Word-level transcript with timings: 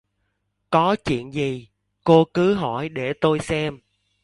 Có 0.69 0.95
chuyện 1.05 1.33
gì 1.33 1.69
cô 2.03 2.25
cứ 2.33 2.53
hỏi 2.53 2.89
để 2.89 3.13
tôi 3.21 3.39
xem 3.39 3.79